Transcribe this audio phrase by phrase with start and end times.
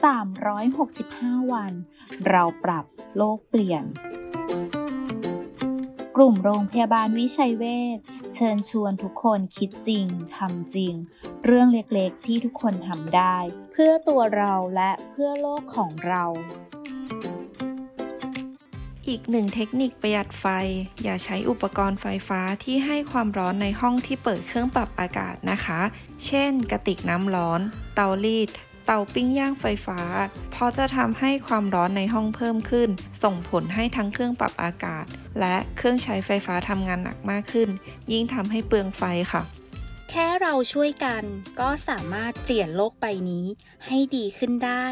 [0.00, 1.72] 365 วัน
[2.28, 2.84] เราปรับ
[3.16, 3.84] โลกเปลี่ยน
[6.16, 7.64] กลุ่มโรงพยาบาลวิชัยเว
[7.96, 7.98] ช
[8.34, 10.94] เชิญชวนทุกคนคิดจริงทำจริง
[11.44, 13.36] เรื่องเล็กๆที่ทุกคนทำได้
[13.72, 16.24] เพื่อตัวเราและเพื่อโลกของเรา
[19.08, 20.46] อีกหนึ่งเทคนิคประหยัดไฟ
[21.02, 25.80] อย่าใช้อุปกรณ์ไฟฟ้าที่ให้ความร้อนในห้องที่เปิดเครื่องปรับอากาศนะคะ
[26.26, 27.60] เช่น กระติกน้ำร้อน
[27.94, 28.48] เตารีด
[28.84, 30.00] เตาปิ้งย่างไฟฟ้า
[30.52, 32.88] เพราะจะทำให้ความร้อนในห้องเพิ่มขึ้น
[33.24, 35.04] ส่งผลให้ทั้งเครื่องปรับอากาศ
[35.40, 37.68] และเครื่องใช้ไฟฟ้าทำงานหนักมากขึ้น
[38.12, 39.42] ยิ่งทำให้เปลืองไฟค่ะ
[40.10, 41.22] แค่เราช่วยกัน
[41.60, 43.46] ก็สามารถเปลี่ยนโลกใบนี้
[43.86, 44.86] ให้ดีขึ้นได้